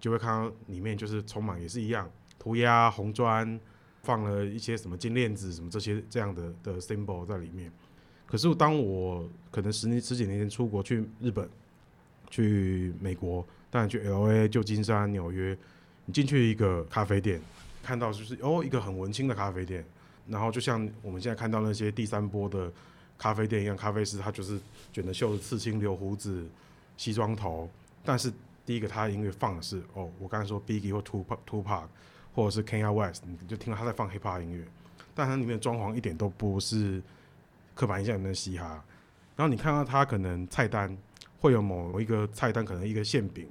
[0.00, 3.60] 就会看到里面就是充满也是一样涂鸦红砖。
[4.06, 7.72] 放了一些什么金链子什么这些这样的的 symbol 在里面，
[8.24, 11.50] 可是当我可能十年十几年前出国去日本、
[12.30, 15.58] 去美国，当然去 LA、旧金山、纽约，
[16.04, 17.40] 你进去一个咖啡店，
[17.82, 19.84] 看到就是哦一个很文青的咖啡店，
[20.28, 22.72] 然后就像我们现在看到那些第三波的
[23.18, 24.60] 咖啡店一样，咖啡师他就是
[24.92, 26.46] 卷着袖子、刺青、留胡子、
[26.96, 27.68] 西装头，
[28.04, 28.32] 但是
[28.64, 31.82] 第一个他音乐放的是哦，我刚才说 Biggie 或 Tupac Tupac。
[32.36, 34.62] 或者是 Kanye West，你就听到他在放 hip hop 音乐，
[35.14, 37.02] 但它里面的装潢一点都不是
[37.74, 38.84] 刻板印象里面的嘻哈。
[39.34, 40.94] 然后你看到他可能菜单
[41.40, 43.48] 会有某一个菜单，可能一个馅饼，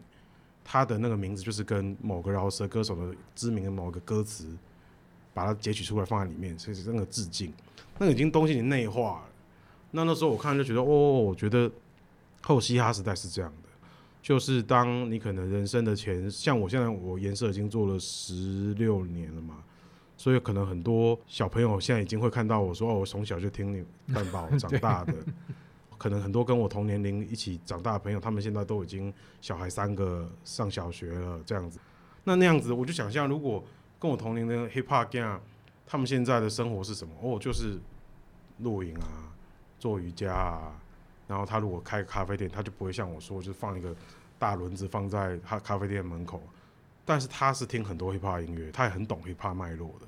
[0.64, 4.56] 他的那个名字就是跟某个饶舌歌手的知名的某个歌词，
[5.34, 7.52] 把它截取出来放在里面，所以是那个致敬，
[7.98, 9.26] 那个已经东西已经内化了。
[9.90, 11.72] 那那时候我看就觉得，哦，我觉得
[12.42, 13.52] 后嘻哈时代是这样。
[14.26, 19.64] 就是当你可能人生的前，像我现在我颜色已经做了十六年了嘛，
[20.18, 25.14] 所以可能很多小朋友现在已经会看到我说哦，我从小就听你 蛋堡长大的，
[26.00, 31.78] 可能很多跟我同年龄一起长大的朋友，他们现在都已经小孩三个上小学了这样子，
[32.24, 33.64] 那那样子，我就想象，如果
[34.00, 35.38] 跟我同龄的 hip hop gang，
[35.86, 37.14] 他们现在的生活是什么？
[37.22, 37.78] 哦，就是
[38.58, 39.30] 露营啊，
[39.78, 40.82] 做瑜伽啊。
[41.28, 43.96] 然后他如果开咖啡店，他就不会像我说，就是放一个
[44.38, 46.42] 大轮子放在他咖啡店门口。
[47.08, 50.08] 但是他是听很多 hip hop 音乐，他也很懂 hip hop 脉络的。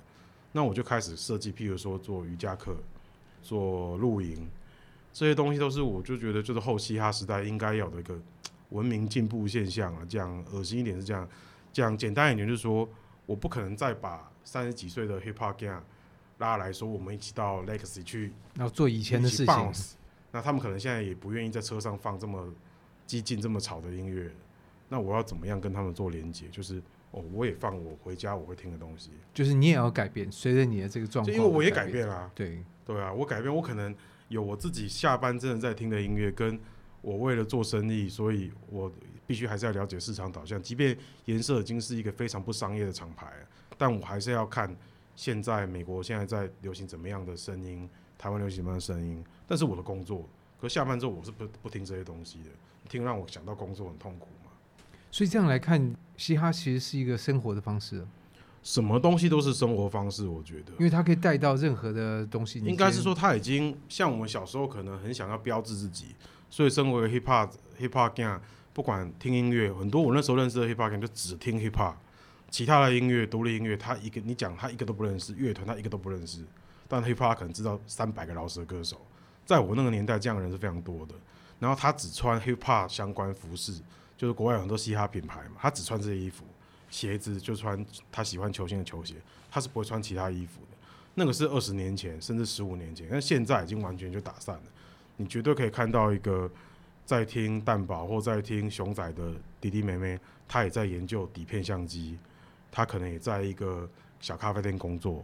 [0.52, 2.76] 那我就开始设计，譬如说做瑜伽课、
[3.44, 4.48] 做露营，
[5.14, 8.20] 这些东西都是我就觉得就是后嘻哈时代应该有的一个
[8.70, 10.04] 文明进步现象啊。
[10.10, 11.30] 讲恶心一点是这样，
[11.72, 12.90] 讲简单一点就是说，
[13.28, 15.80] 我不可能再把三十几岁的 hip hop gang
[16.40, 19.74] 拉来说，我们一起到 Legacy 去，然后做以前的事情。
[20.32, 22.54] 那他们可能现在也不愿意在车上放这么
[23.06, 24.32] 激进、这么吵的音乐。
[24.90, 26.48] 那我要怎么样跟他们做连接？
[26.52, 26.82] 就是。
[27.12, 32.30] 哦，我也放我回家我会听的东西，就是你也要改变，随着你的这个状况，因为我也改变了啊。
[32.36, 33.96] 对对啊，我改变，我可能
[34.28, 36.60] 有我自己下班真的在听的音乐，跟
[37.02, 38.92] 我为了做生意，所以我
[39.26, 40.62] 必须还是要了解市场导向。
[40.62, 43.32] 即便颜色已经是一个非常不商业的厂牌，
[43.78, 44.76] 但我还是要看
[45.16, 49.24] 现在美国现在在流行怎么样的声音，台湾流行什么样的声音。
[49.48, 50.28] 但是我的工作，
[50.60, 52.50] 可下班之后我是不不听这些东西的，
[52.90, 54.52] 听让我想到工作很痛苦嘛。
[55.12, 58.06] 所以这样来看，嘻哈其实是一个生活的方式。
[58.64, 62.60] 什么东西都是生活方式，我觉得，因为它可以带到任何的东西。
[62.60, 66.08] 应该是说，他已经像我们小时候可能很想要标志自己，
[66.50, 67.50] 所以身为 hip hop
[67.80, 68.42] hip hop gang，
[68.74, 71.94] 不管听音乐，很多我那时候认识的 hip hop gang 就只听 hip hop，
[72.50, 76.44] 其他的音乐、独立音乐，他一个你讲他一个都不认识，乐团他一个都不认识，
[76.88, 78.98] 但 hip hop 可能知道三百个饶舌歌手，
[79.46, 81.16] 在我那个年代，这样的人是非常多的。
[81.60, 83.82] 然后他只穿 hip hop 相关服饰。
[84.18, 86.44] 就是国外有很多嘻哈品牌嘛，他只穿这些衣服，
[86.90, 89.14] 鞋子就穿他喜欢球星的球鞋，
[89.52, 90.78] 他是不会穿其他衣服的。
[91.14, 94.64] 那个是二十年前，甚至十五年前，但现在已经完全就打散了。
[95.18, 96.50] 你绝对可以看到一个
[97.06, 102.18] 在听蛋堡或在听熊仔的弟弟妹妹，他也在研究底片相机，
[102.72, 103.88] 他可能也在一个
[104.20, 105.24] 小咖啡店工作。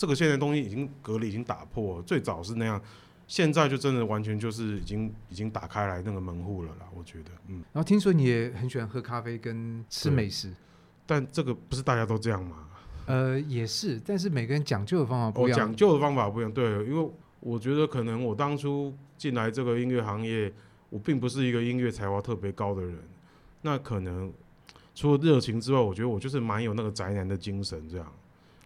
[0.00, 2.02] 这个现在东西已经隔离，已经打破了。
[2.04, 2.80] 最早是那样。
[3.26, 7.62] 现在就真的完全就是已经已经打开来那个门户了啦，我觉得，嗯。
[7.70, 10.50] 然后听说你也很喜欢喝咖啡跟吃美食，
[11.04, 12.66] 但这个不是大家都这样吗？
[13.04, 15.58] 呃，也是，但是每个人讲究的方法不一样。
[15.58, 17.10] 讲究的方法不一样，对，因为
[17.40, 20.50] 我觉得可能我当初进来这个音乐行业，
[20.88, 22.98] 我并不是一个音乐才华特别高的人，
[23.60, 24.32] 那可能
[24.94, 28.12] 除了热情之外，我觉得我就是蛮有那个宅男的精神，这样。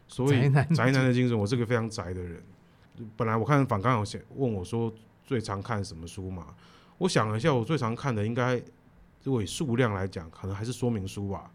[0.07, 2.43] 所以宅男的精神，我是个非常宅的人。
[3.17, 4.93] 本来我看反刚有写问我说
[5.25, 6.47] 最常看什么书嘛？
[6.99, 8.63] 我想了一下，我最常看的应该
[9.25, 11.51] 如果以数量来讲，可能还是说明书吧。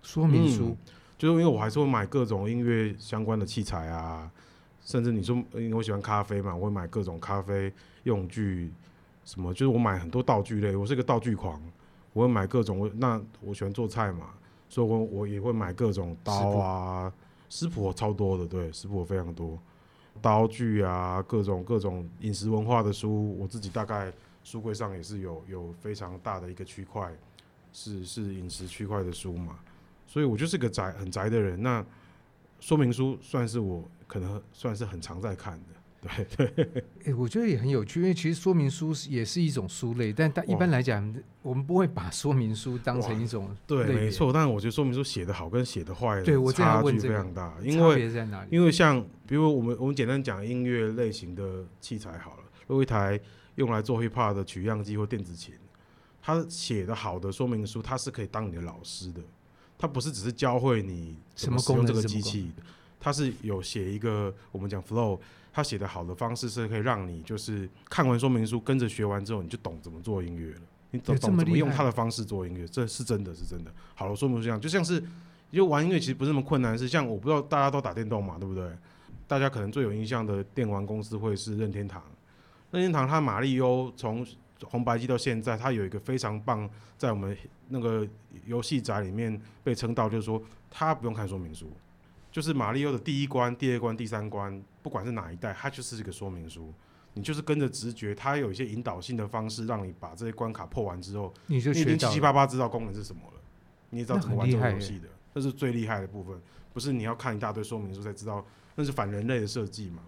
[0.00, 0.76] 说明书、嗯，
[1.18, 4.30] 就是因为我还是会买各种音乐相关的器材啊，
[4.80, 7.72] 甚至你说因为我喜欢咖啡嘛，我会买各种咖啡
[8.04, 8.70] 用具，
[9.24, 11.60] 什么就是我买很多道具类，我是个道具狂，
[12.12, 12.78] 我会买各种。
[12.78, 14.30] 我那我喜欢做菜嘛，
[14.68, 17.12] 所以我我也会买各种刀啊，
[17.48, 19.58] 食谱超多的，对，食谱非常多。
[20.20, 27.12] 刀具啊，各种各种饮食文化的书，我自己大概书柜上也是有有非常大的一个区块，
[27.72, 29.58] 是是饮食区块的书嘛，
[30.06, 31.62] 所以我就是个宅很宅的人。
[31.62, 31.84] 那
[32.58, 35.77] 说明书算是我可能算是很常在看的。
[36.00, 36.64] 对对，
[37.00, 44.32] 哎、欸，我觉得也很有趣，因为其实说明书也是一种书类，但但一般来讲，我们不会把说明书当成一种对，没错。
[44.32, 48.08] 但是我觉得说明书写的好跟写的坏，对我差距非常大，因为
[48.48, 53.18] 因为像比如我们我们简单讲音乐类型的器材好了，如果一台
[53.56, 55.52] 用来做 hiphop 的取样机或电子琴，
[56.22, 59.20] 它写的好的说明书，它是可以当你的老师的，
[59.76, 62.52] 它不是只是教会你怎么使用这个机器，
[63.00, 65.18] 它是有写一个我们讲 flow。
[65.58, 70.60] 他写的好的方式是可以让你就是看完说明书，跟着学完之后，你就懂怎么做音乐了。
[70.92, 73.72] 你懂懂怎么用他的方式做音乐，这是真的是真的。
[73.96, 75.02] 好了，说明书这样，就像是
[75.50, 78.70] 因为玩音乐其实不是那么困难，是像我不知道大家都打电动嘛，对不对？
[79.26, 82.00] 大家可能最有印象的电玩公司会是任天堂。
[82.70, 84.24] 任天堂它马里欧从
[84.62, 88.06] 红白机到现在，它有一个非常棒，在我们那个
[88.46, 90.40] 游戏宅里面被称道，就是说
[90.70, 91.68] 它不用看说明书。
[92.30, 96.72] 就是马里奥的第一关、第二关、第三关，不管是哪一代，它就是一个说明书。
[97.14, 103.40] 你就是跟着直觉，它有一些引导性的方式，让你把这些关卡破完之后，你就已经七七八八知道功能是什么了，
[103.90, 105.08] 你也知道怎么玩这个游戏的。
[105.34, 106.40] 这是最厉害的部分，
[106.72, 108.44] 不是你要看一大堆说明书才知道，
[108.76, 110.02] 那是反人类的设计嘛。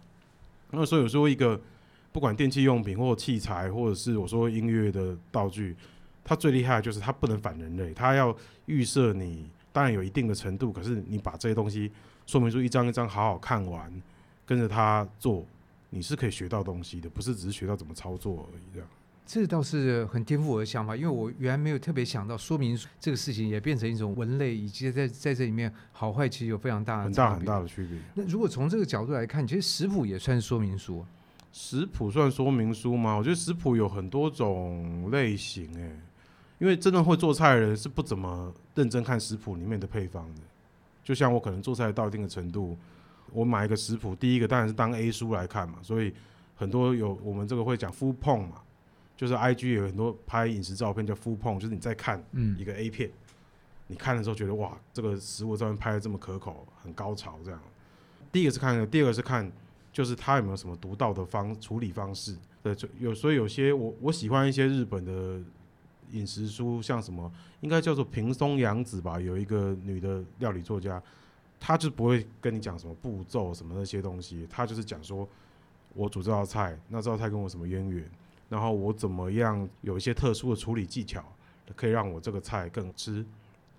[0.71, 1.61] 那所以有时候一个
[2.13, 5.77] 不管电器用品或器材，或者是我说音乐的道具，
[6.23, 11.91] 它最厉害的就是它不能反人类，它要预设你，当然有一定的程度，可是你把这些东西。
[12.27, 13.93] 说明书一张一张好好看完，
[14.47, 15.45] 跟着他做，
[15.89, 18.63] 你是可以学到东西的，不是只是学到怎么操作而已。
[18.73, 18.89] 这样，
[19.27, 27.99] 这倒是很颠覆我的想法，因为我原来没有特别想到说明书这个事情也变成一种文类，以及在在这里面好坏其实有非常大的很大很大的区别。
[28.15, 31.05] 那如果从这个角度来看，其实食谱也算是说明书。
[31.53, 33.17] 食谱算说明书吗？
[33.17, 35.99] 我觉得食谱有很多种类型诶，
[36.61, 40.41] 因为真的会做菜的人是不怎么认真看食谱里面的配方的。
[41.05, 42.77] 就像我可能做菜到一定的程度，
[43.33, 45.79] 我买一个食谱，第一个当然是当 A 书来看嘛。
[45.83, 46.13] 所以
[46.57, 48.63] 很多有我们这个会讲 food porn 嘛，
[49.17, 52.23] 就是 IG 有很多拍饮食照片叫 food porn，就是你在看
[52.59, 53.13] 一个 A 片，嗯、
[53.89, 57.61] 你看的时候觉得哇，这个食物照片拍的这么可口，很高潮这样。
[58.33, 59.51] 第一个是看，第二个是看。
[59.93, 62.37] 就是它有没有什么独到的方处理方式？
[62.63, 65.41] 对，就有所以有些我我喜欢一些日本的
[66.13, 71.03] 饮食书，像什么应该叫做平松洋子吧，有一个女的料理作家，
[71.59, 75.29] 她就不会跟你讲什么步骤什么那些东西，她就是讲说
[75.95, 78.11] 我煮这道菜，那这道菜跟我什么渊源，
[78.49, 81.25] 然后我怎么样有一些特殊的处理技巧，
[81.75, 83.25] 可以让我这个菜更吃，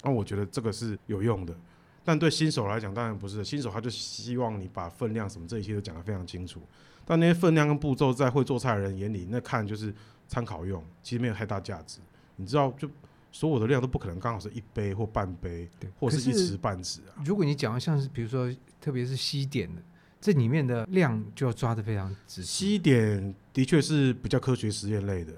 [0.03, 1.55] 那我觉得这个是有用的。
[2.03, 3.43] 但对新手来讲，当然不是。
[3.43, 6.59] 新手他就希望你把分量什么这一些都讲得非常清楚。
[7.05, 9.93] 但那些分量跟步骤，在会做菜的人眼里，那看就是
[10.27, 11.99] 参考用，其实没有太大价值。
[12.41, 12.89] 你知道，就
[13.31, 17.23] 所有的量都不可能刚好是一杯或半杯，对，或是一匙半匙啊。
[17.23, 19.81] 如果你讲的像是比如说，特别是西点的，
[20.19, 22.67] 这里面的量就要抓的非常仔细。
[22.71, 25.33] 西点的确是比较科学实验类的，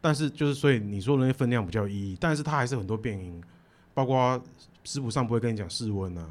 [0.00, 3.40] 但是就是所以你说的那些分量比较有意义，但是它还是很多变因，
[3.94, 4.42] 包括。
[4.82, 6.26] 食谱上不会跟你讲室温啊，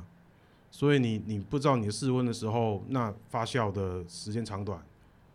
[0.71, 4.81] 所以你你不知道你的室温的时候，那发酵的时间长短，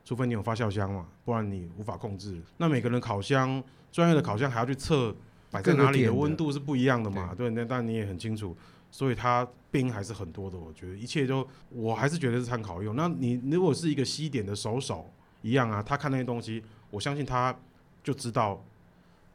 [0.05, 2.43] 除非你有发酵箱嘛，不然你无法控制。
[2.57, 3.63] 那每个人烤箱，
[3.95, 5.15] 专业的烤箱还要去测
[5.53, 7.33] 摆在哪里的温度是不一样的嘛？
[7.33, 8.57] 对，那但你也很清楚，
[8.91, 10.59] 所以它冰还是很多的。
[10.59, 12.97] 我觉得一切都，我还是觉得是参考用。
[12.97, 15.09] 那你如果是一个西点的手手
[15.43, 17.57] 一样啊，他看那些东西，我相信他
[18.03, 18.61] 就知道。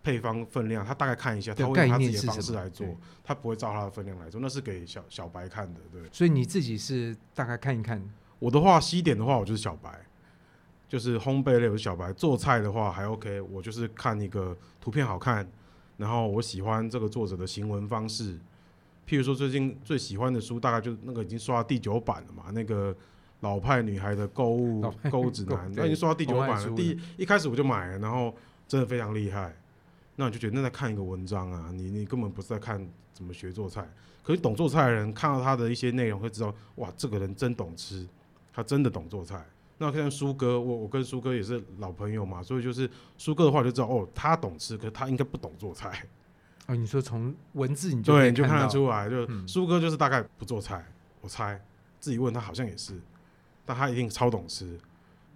[0.02, 2.88] 配方分量，他大概看一下，他会用他自己的方式来做，
[3.22, 6.02] 他不会照他的分量来做，那是给小小白看的，对。
[6.10, 8.02] 所以你自己是大概看一看。
[8.40, 9.90] 我的话，西点的话，我就是小白，
[10.90, 12.12] 就是烘焙类我是小白。
[12.12, 15.48] 做菜的话还 OK，我就是看一个图片好看，
[15.96, 18.38] 然后我喜欢这个作者的行文方式。
[19.08, 22.96] 譬如说，最近最喜欢的书，大概就那个已经刷到第九版了嘛，那个
[23.40, 26.70] 老派女孩的购物购物指南，那已经刷到第九版了。
[26.76, 28.36] 第一一开始我就买了，然后
[28.68, 29.56] 真的非常厉害。
[30.16, 33.88] 那你就觉得那在看一个文章啊，你你根本不是在看怎么学做菜。
[34.22, 38.08] 可是懂做菜的人看到他的一些内容，会知道哇，这个人真懂吃，
[38.54, 39.44] 他真的懂做菜。
[39.80, 42.88] 那像苏哥，我我跟苏哥也是老朋友嘛，所以就是
[43.18, 46.06] 苏哥的话就知道哦，他懂吃，可是他应该不懂做菜。
[46.68, 50.86] 哦，你说从文字你就对，你就看得出来，就苏哥就是大概不做菜，
[51.22, 51.60] 我猜
[52.00, 52.94] 自己问他好像也是，
[53.66, 54.78] 但他一定超懂吃。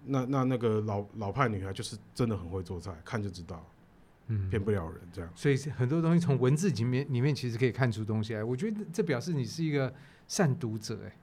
[0.06, 3.64] 那那那个老老派女孩就是真的很会做菜，看就知道。
[4.28, 8.42] 嗯，骗不了人这样，所以很多东西从文字里面里面其实可以看出东西来。
[8.42, 9.92] 我觉得这表示你是一个
[10.26, 11.14] 善读者，哎，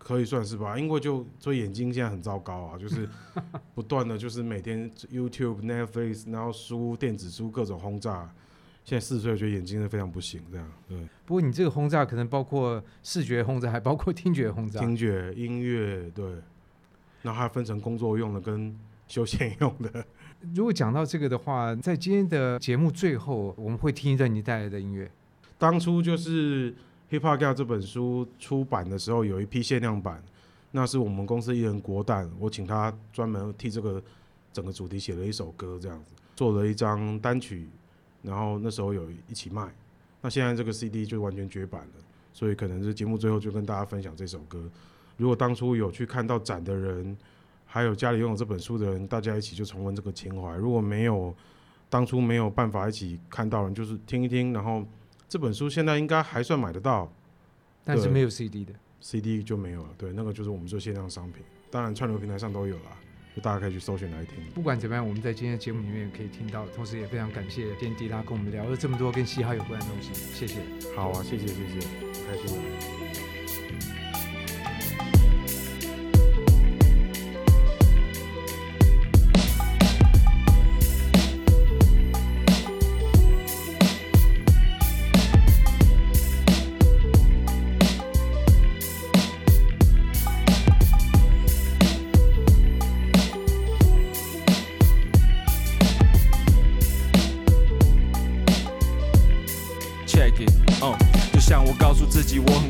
[0.00, 0.76] 可以算是吧。
[0.76, 3.08] 因为就所以眼睛现在很糟糕啊，就是
[3.76, 8.28] 不断的就是每天 YouTube、Netflix，然后书、电子书各种轰炸。
[8.82, 10.66] 现在四十岁，我觉得眼睛是非常不行这样。
[10.88, 14.80] 对，不过你这个轰炸可能包括视觉轰炸，还包括听觉轰炸。
[14.80, 16.26] 听觉、音乐，对，
[17.22, 20.04] 然后还分成工作用的跟休闲用的。
[20.54, 25.08] 如果讲到这个的话，在今天的节目最后，我们会听一段你带来的音乐。
[25.58, 26.72] 当初就是
[27.10, 30.22] 《Hip Hop Girl》这本书出版的时候，有一批限量版，
[30.70, 34.00] 那是我们公司艺人国蛋，我请他专门替这个
[34.52, 37.68] 整个主题写了一首歌，这样子做了一张单曲，
[38.22, 39.68] 然后那时候有一起卖。
[40.22, 44.70] 那现在这个 CD 就完全绝版了，所以可能是节目最后就跟大家分享这首歌。
[45.16, 47.16] 如果当初有去看到展的人，
[47.66, 50.54] 还有家里拥有这本书的人，大家一起就重温这个情怀。
[50.54, 51.34] 如果没有
[51.88, 54.52] 当初没有办法一起看到人，就是听一听。
[54.52, 54.86] 然后
[55.30, 57.08] 这本书现在应该还算买得到，
[57.84, 59.90] 但是没有 CD 的，CD 就没有了。
[59.96, 61.40] 对，那个就是我们做限量商品。
[61.70, 62.90] 当然串流平台上都有了，
[63.36, 64.34] 就大家可以去搜寻来听。
[64.52, 66.66] 不管怎么样，我们在今天的节目里面也可以听到。
[66.74, 70.58] 同时也非常感谢今天迪拉跟我们聊了这么多跟嘻哈有关的东西，谢谢。
[70.96, 71.86] 好啊，谢谢谢谢，
[72.26, 73.29] 开心。
[102.32, 102.69] you want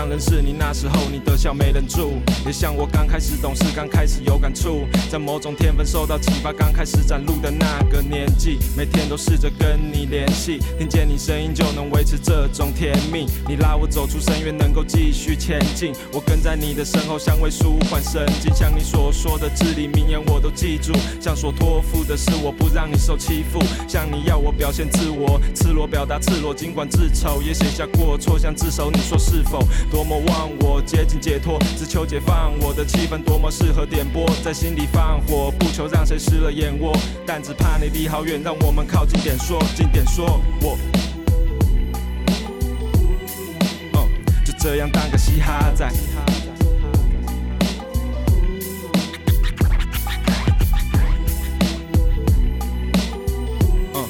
[0.00, 2.14] 刚认识你那时候，你的笑没忍住，
[2.46, 13.26] 也像我刚开始懂事，刚开始有感触，在某种天分受到启发，刚开始展露的那个年纪，每天都试着跟你联系，听见你声音就能维持这种甜蜜。
[13.46, 18.50] 你拉我走出深渊，能够继续前进，我跟在你的身后，相为舒缓神经。
[18.54, 20.94] 像你所说的至理名言，我都记住。
[21.20, 23.62] 像所托付的事，我不让你受欺负。
[23.86, 28.90] 像你要我表现自我，赤裸表达赤裸，尽管自丑，也写下过错，像自首。
[28.90, 29.62] 你说是否？
[29.90, 32.56] 多么忘我，接近解脱，只求解放。
[32.60, 40.78] 我的气氛多么适合点播，在心里放火，不求让谁失了眼窝，但只怕你离好远，让我们靠近点说，近点说，我。
[44.44, 45.90] 就这样当个嘻哈仔。
[53.92, 54.08] 嗯，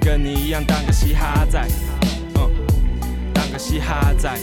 [0.00, 1.66] 跟你一样当个嘻哈仔。
[2.34, 2.50] 嗯，
[3.32, 4.38] 当个嘻哈仔。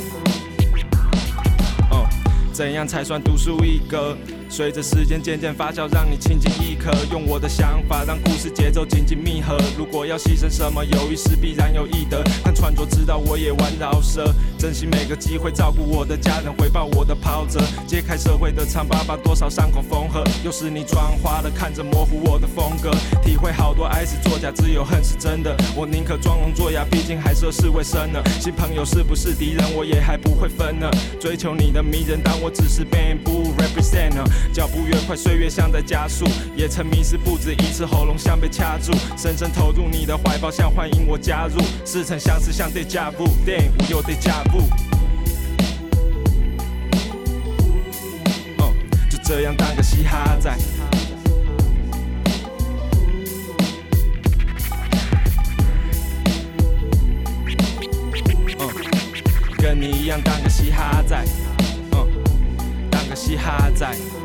[2.55, 4.15] 怎样才算独树一格？
[4.47, 9.57] 随着时间渐渐发酵，让你轻轻一刻，用我的想法让故事节奏紧紧密合。
[9.77, 12.23] 如果要牺牲什么，有一时必然有一得。
[12.45, 20.23] 看穿着知道我也玩饶舌，珍惜每个机会照顾我的家人，回报我的袍泽，揭开社会的疮疤，把多少伤口缝合。
[20.45, 22.89] 又是你妆花了，看着模糊我的风格，
[23.21, 25.53] 体会好多爱是作假，只有恨是真的。
[25.75, 28.23] 我宁可装聋作哑，毕竟还涉世未深呢。
[28.39, 30.89] 新朋友是不是敌人，我也还不会分呢。
[31.19, 34.13] 追求你的迷人，但我我只是 bamboo represent。
[34.53, 36.27] 脚步越快，岁月像在加速。
[36.55, 38.93] 也曾迷失不止一次，喉咙像被掐住。
[39.17, 41.59] 深深投入你的怀抱，像欢迎我加入。
[41.83, 44.61] 似曾相识，像 déjà vu，电影无忧 déjà vu。
[48.59, 48.71] 哦，
[49.09, 50.55] 就这样当个嘻哈仔。
[58.59, 58.69] 哦，
[59.57, 61.25] 跟你一样当个嘻哈仔。
[63.16, 64.24] 嘻哈在。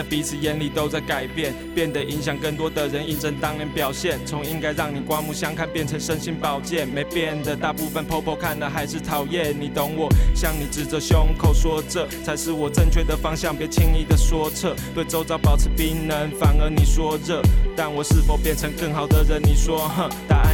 [0.00, 4.18] 在彼此眼里都在改变，变得影响更多的人，印证当年表现。
[4.24, 9.54] 从应该让你刮目相看，变成身心保健，没变的大部分 popo 看了还是讨厌。
[9.60, 14.74] 你懂我，向你指着胸口说，这才是我正确的方向，别轻易的说撤。
[14.94, 17.42] 对周遭保持冰冷，反而你说热，
[17.76, 19.38] 但我是否变成更好的人？
[19.42, 20.08] 你说，哼，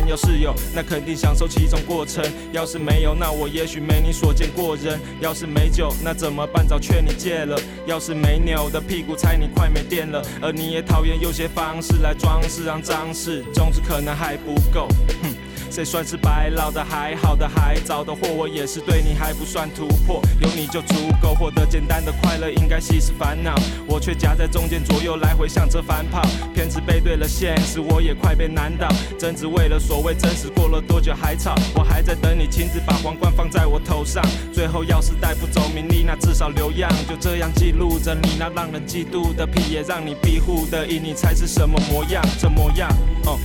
[0.08, 5.00] 要是有，那肯定享受其中过程；要是没有，那我也许没你所见过人。
[5.20, 6.66] 要是没酒，那怎么办？
[6.66, 7.58] 早劝你戒了。
[7.86, 9.16] 要是没扭的屁股。
[9.16, 14.86] 猜你快没电了，而你也讨厌用些方式来装饰，让脏事总之可能还不够。
[15.22, 15.34] 哼，
[15.70, 16.84] 谁算是白老的？
[16.88, 20.22] 还好的，还早的货，我也是对你还不算突破。
[20.40, 23.54] 有你就足够，获得简单的快乐，应该稀释烦恼。
[23.86, 26.22] 我却夹在中间，左右来回像车反跑，
[26.54, 28.88] 偏执背对了现实，我也快被难倒。
[29.18, 31.54] 争执为了所谓真实，过了多久还吵？
[31.74, 34.24] 我还在等你亲自把皇冠放在我头上。
[34.52, 42.22] 最后要是带不走名利，那至少留样，就这样记录着你那让人嫉妒的屁，也让你庇护的以你才是什么模样？
[42.40, 42.88] 这模样，
[43.24, 43.38] 哦，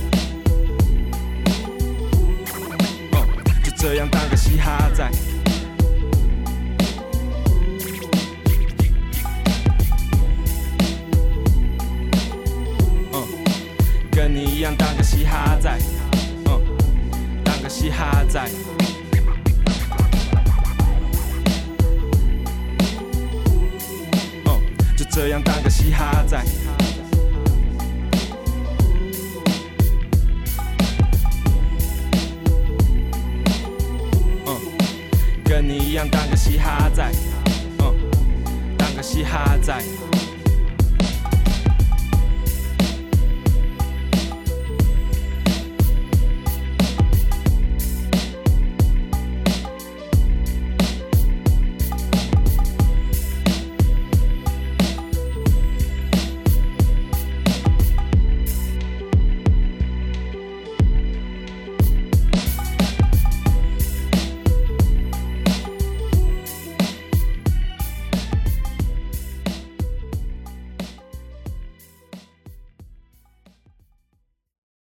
[4.52, 5.10] 嘻哈在，